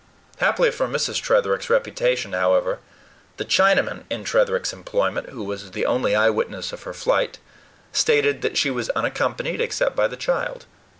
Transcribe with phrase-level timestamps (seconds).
[0.37, 1.21] Happily for Mrs.
[1.21, 2.79] Tretherick's reputation, however,
[3.37, 7.37] the Chinaman in Tretherick's employment, who was the only eyewitness of her flight,
[7.93, 10.65] stated that she was unaccompanied, except by the child.